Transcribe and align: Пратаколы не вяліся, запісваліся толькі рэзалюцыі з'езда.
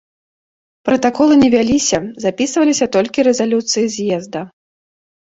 Пратаколы 0.87 1.33
не 1.41 1.49
вяліся, 1.55 1.99
запісваліся 2.25 2.85
толькі 2.95 3.25
рэзалюцыі 3.27 3.91
з'езда. 3.97 4.41